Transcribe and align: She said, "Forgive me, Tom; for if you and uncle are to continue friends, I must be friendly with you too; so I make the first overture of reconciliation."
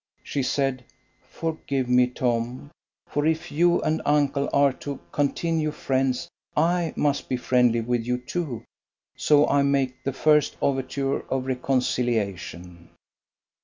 She 0.23 0.41
said, 0.41 0.83
"Forgive 1.29 1.87
me, 1.87 2.07
Tom; 2.07 2.71
for 3.05 3.23
if 3.27 3.51
you 3.51 3.79
and 3.83 4.01
uncle 4.03 4.49
are 4.51 4.73
to 4.81 4.99
continue 5.11 5.69
friends, 5.69 6.27
I 6.57 6.91
must 6.95 7.29
be 7.29 7.37
friendly 7.37 7.81
with 7.81 8.03
you 8.07 8.17
too; 8.17 8.63
so 9.15 9.47
I 9.47 9.61
make 9.61 10.03
the 10.03 10.11
first 10.11 10.57
overture 10.59 11.19
of 11.29 11.45
reconciliation." 11.45 12.89